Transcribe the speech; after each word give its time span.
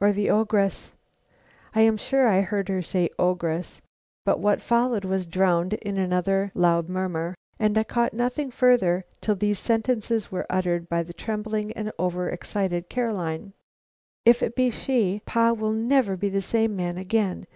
or 0.00 0.10
the 0.10 0.28
ogress" 0.28 0.90
I 1.76 1.82
am 1.82 1.96
sure 1.96 2.26
I 2.26 2.40
heard 2.40 2.68
her 2.68 2.82
say 2.82 3.08
ogress; 3.20 3.80
but 4.24 4.40
what 4.40 4.60
followed 4.60 5.04
was 5.04 5.28
drowned 5.28 5.74
in 5.74 5.96
another 5.96 6.50
loud 6.56 6.88
murmur, 6.88 7.36
and 7.60 7.78
I 7.78 7.84
caught 7.84 8.12
nothing 8.12 8.50
further 8.50 9.04
till 9.20 9.36
these 9.36 9.60
sentences 9.60 10.32
were 10.32 10.44
uttered 10.50 10.88
by 10.88 11.04
the 11.04 11.14
trembling 11.14 11.70
and 11.74 11.92
over 12.00 12.28
excited 12.28 12.88
Caroline: 12.88 13.52
"If 14.24 14.42
it 14.42 14.54
is 14.58 14.74
she, 14.74 15.22
pa 15.24 15.52
will 15.52 15.70
never 15.70 16.16
be 16.16 16.30
the 16.30 16.42
same 16.42 16.74
man 16.74 16.98
again. 16.98 17.46